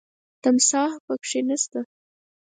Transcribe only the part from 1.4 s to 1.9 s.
نه شته.